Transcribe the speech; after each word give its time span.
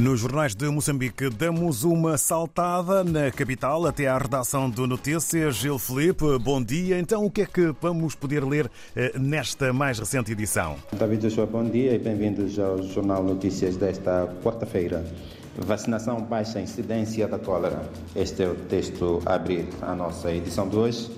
Nos 0.00 0.18
jornais 0.18 0.56
de 0.56 0.68
Moçambique 0.68 1.30
damos 1.30 1.84
uma 1.84 2.18
saltada 2.18 3.04
na 3.04 3.30
capital 3.30 3.86
até 3.86 4.08
à 4.08 4.18
redação 4.18 4.68
do 4.68 4.88
Notícias. 4.88 5.54
Gil 5.54 5.78
Felipe, 5.78 6.36
bom 6.40 6.60
dia. 6.60 6.98
Então 6.98 7.24
o 7.24 7.30
que 7.30 7.42
é 7.42 7.46
que 7.46 7.72
vamos 7.80 8.16
poder 8.16 8.44
ler 8.44 8.68
eh, 8.96 9.12
nesta 9.16 9.72
mais 9.72 10.00
recente 10.00 10.32
edição? 10.32 10.74
David 10.92 11.22
Joshua, 11.22 11.46
bom 11.46 11.62
dia 11.62 11.94
e 11.94 11.98
bem-vindos 12.00 12.58
ao 12.58 12.82
Jornal 12.82 13.22
Notícias 13.22 13.76
desta 13.76 14.26
quarta-feira. 14.42 15.04
Vacinação 15.56 16.20
baixa 16.22 16.60
incidência 16.60 17.28
da 17.28 17.38
cólera. 17.38 17.88
Este 18.16 18.42
é 18.42 18.48
o 18.48 18.56
texto 18.56 19.22
a 19.24 19.34
abrir 19.34 19.68
a 19.80 19.94
nossa 19.94 20.32
edição 20.32 20.68
de 20.68 20.74
hoje 20.74 21.08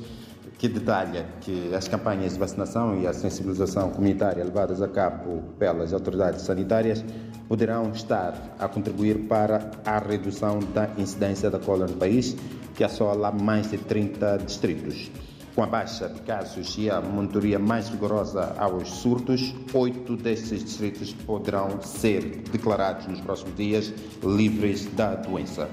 que 0.59 0.69
detalha 0.69 1.27
que 1.41 1.75
as 1.75 1.87
campanhas 1.87 2.33
de 2.33 2.39
vacinação 2.39 2.99
e 3.01 3.07
a 3.07 3.13
sensibilização 3.13 3.91
comunitária 3.91 4.43
levadas 4.43 4.81
a 4.81 4.89
cabo 4.89 5.43
pelas 5.59 5.93
autoridades 5.93 6.43
sanitárias 6.43 7.05
poderão 7.49 7.91
estar 7.91 8.57
a 8.59 8.67
contribuir 8.67 9.27
para 9.29 9.71
a 9.85 9.99
redução 9.99 10.59
da 10.59 10.89
incidência 10.99 11.51
da 11.51 11.59
cólera 11.59 11.91
no 11.91 11.99
país, 11.99 12.37
que 12.75 12.83
assola 12.83 13.31
mais 13.31 13.71
de 13.71 13.79
30 13.79 14.39
distritos. 14.39 15.11
Com 15.55 15.63
a 15.63 15.67
baixa 15.67 16.09
de 16.09 16.21
casos 16.21 16.77
e 16.77 16.91
a 16.91 17.01
monitoria 17.01 17.59
mais 17.59 17.89
rigorosa 17.89 18.55
aos 18.59 18.91
surtos, 18.91 19.55
oito 19.73 20.15
desses 20.17 20.63
distritos 20.63 21.15
poderão 21.15 21.81
ser 21.81 22.43
declarados 22.53 23.07
nos 23.07 23.21
próximos 23.21 23.57
dias 23.57 23.93
livres 24.23 24.85
da 24.95 25.15
doença. 25.15 25.69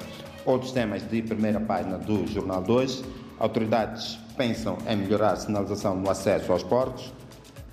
Outros 0.46 0.72
temas 0.72 1.05
de 1.10 1.22
primeira 1.22 1.60
página 1.60 1.98
do 1.98 2.26
Jornal 2.27 2.62
2. 2.62 3.04
Autoridades 3.40 4.18
pensam 4.38 4.78
em 4.88 4.96
melhorar 4.96 5.34
a 5.34 5.36
sinalização 5.36 5.96
no 5.96 6.10
acesso 6.10 6.52
aos 6.52 6.64
portos, 6.64 7.12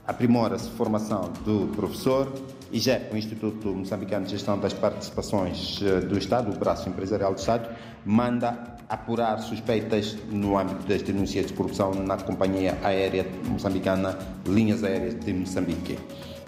aprimora-se 0.07 0.69
a 0.69 0.73
formação 0.73 1.33
do 1.45 1.69
professor, 1.69 2.33
IGEP, 2.73 3.15
o 3.15 3.17
Instituto 3.17 3.69
Moçambicano 3.69 4.25
de 4.25 4.33
Gestão 4.33 4.59
das 4.59 4.73
Participações 4.73 5.81
eh, 5.83 6.01
do 6.01 6.17
Estado, 6.17 6.53
o 6.53 6.59
braço 6.59 6.89
empresarial 6.89 7.35
do 7.35 7.39
Estado, 7.39 7.69
manda 8.05 8.77
apurar 8.89 9.39
suspeitas 9.41 10.17
no 10.31 10.59
âmbito 10.59 10.87
das 10.87 11.03
denúncias 11.03 11.47
de 11.47 11.53
corrupção 11.53 11.93
na 11.95 12.17
companhia 12.17 12.79
aérea 12.83 13.27
moçambicana 13.49 14.19
Linhas 14.47 14.83
Aéreas 14.83 15.19
de 15.19 15.33
Moçambique. 15.33 15.99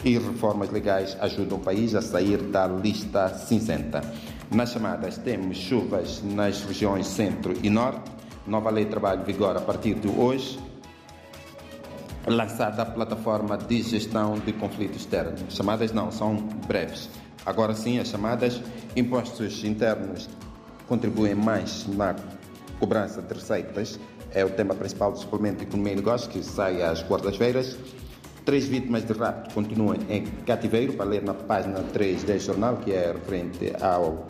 E 0.04 0.18
reformas 0.18 0.70
legais 0.70 1.16
ajudam 1.20 1.58
o 1.58 1.60
país 1.60 1.94
a 1.94 2.02
sair 2.02 2.38
da 2.38 2.66
lista 2.66 3.28
cinzenta. 3.28 4.00
Nas 4.50 4.72
chamadas 4.72 5.18
temos 5.18 5.56
chuvas 5.56 6.22
nas 6.22 6.64
regiões 6.64 7.06
centro 7.06 7.54
e 7.62 7.70
norte, 7.70 8.10
Nova 8.46 8.70
Lei 8.70 8.84
de 8.84 8.90
Trabalho 8.90 9.24
vigora 9.24 9.58
a 9.58 9.62
partir 9.62 9.94
de 9.94 10.08
hoje, 10.08 10.58
lançada 12.26 12.82
a 12.82 12.86
plataforma 12.86 13.56
de 13.56 13.82
gestão 13.82 14.38
de 14.38 14.52
conflitos 14.52 14.98
externos. 14.98 15.42
Chamadas 15.48 15.92
não, 15.92 16.10
são 16.10 16.36
breves. 16.66 17.08
Agora 17.44 17.74
sim, 17.74 17.98
as 17.98 18.08
chamadas 18.08 18.60
impostos 18.94 19.64
internos 19.64 20.28
contribuem 20.88 21.34
mais 21.34 21.86
na 21.88 22.14
cobrança 22.78 23.20
de 23.22 23.34
receitas. 23.34 23.98
É 24.32 24.44
o 24.44 24.50
tema 24.50 24.74
principal 24.74 25.12
do 25.12 25.18
suplemento 25.18 25.62
Economia 25.62 25.92
e 25.92 25.96
Negócios, 25.96 26.32
que 26.32 26.42
sai 26.42 26.82
às 26.82 27.02
quartas-feiras. 27.02 27.76
Três 28.44 28.66
vítimas 28.66 29.04
de 29.04 29.12
rapto 29.12 29.54
continuam 29.54 29.96
em 30.08 30.24
cativeiro, 30.44 30.94
para 30.94 31.06
ler 31.06 31.22
na 31.22 31.34
página 31.34 31.80
3 31.92 32.24
deste 32.24 32.46
jornal, 32.46 32.76
que 32.78 32.92
é 32.92 33.12
referente 33.12 33.72
ao 33.80 34.26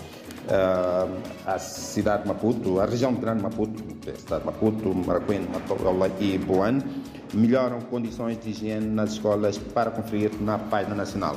a 1.47 1.59
cidade 1.59 2.23
de 2.23 2.29
Maputo, 2.29 2.81
a 2.81 2.87
região 2.87 3.15
de 3.15 3.21
Grande 3.21 3.43
Maputo, 3.43 3.83
a 4.11 4.17
cidade 4.17 4.41
de 4.41 4.47
Maputo, 4.47 4.95
Maracuene, 4.95 5.49
Matola 5.49 6.11
e 6.21 6.39
Boane, 6.39 6.83
melhoram 7.35 7.81
condições 7.81 8.39
de 8.41 8.51
higiene 8.51 8.87
nas 8.87 9.13
escolas 9.13 9.59
para 9.59 9.91
conferir 9.91 10.31
na 10.41 10.59
página 10.59 10.95
nacional. 10.95 11.37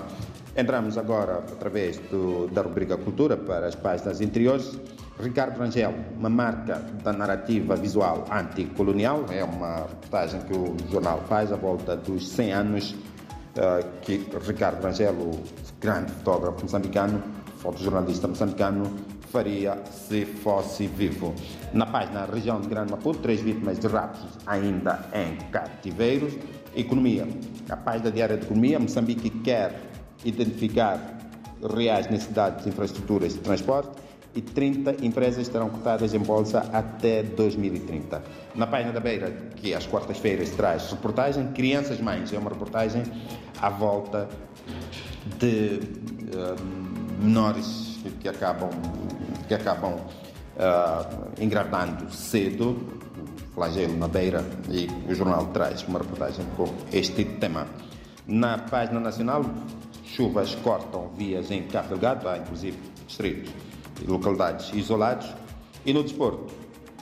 Entramos 0.57 0.97
agora, 0.97 1.39
através 1.39 1.97
do, 2.09 2.47
da 2.47 2.61
rubrica 2.61 2.97
Cultura, 2.97 3.35
para 3.35 3.67
as 3.67 3.75
páginas 3.75 4.21
interiores. 4.21 4.79
Ricardo 5.19 5.57
Rangel, 5.57 5.93
uma 6.17 6.29
marca 6.29 6.81
da 7.03 7.11
narrativa 7.11 7.75
visual 7.75 8.25
anticolonial, 8.31 9.25
é 9.29 9.43
uma 9.43 9.81
reportagem 9.81 10.41
que 10.41 10.53
o 10.53 10.75
jornal 10.91 11.21
faz 11.27 11.51
à 11.51 11.55
volta 11.55 11.95
dos 11.95 12.27
100 12.29 12.53
anos 12.53 12.95
que 14.01 14.27
Ricardo 14.45 14.83
Rangel, 14.83 15.15
grande 15.79 16.11
fotógrafo 16.11 16.63
moçambicano, 16.63 17.21
fotojornalista 17.57 18.27
moçambicano, 18.27 18.83
faria 19.31 19.81
se 19.91 20.25
fosse 20.25 20.87
vivo. 20.87 21.33
Na 21.73 21.85
página 21.85 22.25
região 22.25 22.59
de 22.61 22.67
Grande 22.67 22.91
Maputo, 22.91 23.19
três 23.19 23.41
vítimas 23.41 23.79
de 23.79 23.87
raptos 23.87 24.29
ainda 24.45 25.09
em 25.13 25.37
cativeiros. 25.51 26.33
Economia. 26.75 27.27
A 27.69 27.77
página 27.77 28.11
diária 28.11 28.37
de 28.37 28.45
economia, 28.45 28.79
Moçambique 28.79 29.29
quer 29.29 29.79
identificar 30.23 30.99
reais 31.73 32.09
necessidades 32.09 32.63
de 32.63 32.69
infraestruturas 32.69 33.33
de 33.33 33.39
transporte 33.39 33.91
e 34.35 34.41
30 34.41 35.05
empresas 35.05 35.47
estarão 35.47 35.69
cotadas 35.69 36.13
em 36.13 36.19
bolsa 36.19 36.59
até 36.73 37.23
2030. 37.23 38.21
Na 38.53 38.67
página 38.67 38.91
da 38.91 38.99
Beira, 38.99 39.31
que 39.55 39.73
às 39.73 39.87
quartas-feiras 39.87 40.49
traz 40.51 40.91
reportagem 40.91 41.47
Crianças 41.53 42.01
Mães, 42.01 42.33
é 42.33 42.37
uma 42.37 42.49
reportagem 42.49 43.03
à 43.61 43.69
volta 43.69 44.27
de 45.39 45.79
uh, 46.35 47.23
menores 47.23 47.97
que 48.19 48.27
acabam, 48.27 48.69
que 49.47 49.53
acabam 49.53 49.93
uh, 49.93 51.41
engravidando 51.41 52.11
cedo, 52.13 52.99
flagelo 53.53 53.95
na 53.97 54.09
Beira, 54.09 54.43
e 54.69 54.89
o 55.09 55.15
jornal 55.15 55.47
traz 55.47 55.81
uma 55.87 55.99
reportagem 55.99 56.45
com 56.57 56.67
este 56.91 57.23
tema. 57.23 57.67
Na 58.27 58.57
página 58.57 58.99
nacional, 58.99 59.45
chuvas 60.03 60.55
cortam 60.55 61.09
vias 61.15 61.49
em 61.51 61.63
Cabo 61.63 61.89
Delgado, 61.89 62.27
há 62.27 62.37
inclusive 62.37 62.77
distritos 63.07 63.53
localidades 64.07 64.73
isolados. 64.73 65.27
E 65.85 65.93
no 65.93 66.03
desporto, 66.03 66.53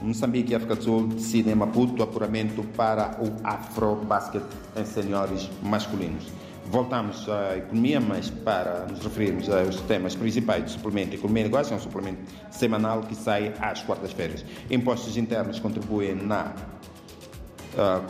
Moçambique 0.02 0.52
e 0.52 0.56
África 0.56 0.76
do 0.76 0.84
Sul 0.84 1.08
decidem 1.08 1.54
em 1.54 1.56
Maputo 1.56 2.04
apuramento 2.04 2.64
para 2.76 3.18
o 3.22 3.34
Afro-Basket 3.44 4.44
em 4.76 4.86
senhores 4.86 5.50
masculinos. 5.62 6.26
Voltamos 6.66 7.28
à 7.30 7.58
economia, 7.58 8.00
mas 8.00 8.30
para 8.30 8.86
nos 8.90 9.04
referirmos 9.04 9.50
aos 9.50 9.80
temas 9.82 10.16
principais 10.16 10.64
do 10.64 10.70
suplemento 10.72 11.16
Economia 11.16 11.42
e 11.42 11.44
Negócio, 11.46 11.74
é 11.74 11.78
um 11.78 11.80
suplemento 11.80 12.20
semanal 12.52 13.02
que 13.02 13.16
sai 13.16 13.54
às 13.60 13.82
quartas-feiras. 13.84 14.46
Impostos 14.70 15.18
internos 15.18 15.60
contribuem 15.60 16.16
na 16.16 16.54